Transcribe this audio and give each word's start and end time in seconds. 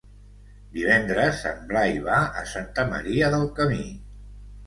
Divendres 0.77 1.41
en 1.49 1.59
Blai 1.73 1.99
va 2.07 2.17
a 2.41 2.43
Santa 2.53 2.85
Maria 2.95 3.31
del 3.35 3.45
Camí. 3.61 3.85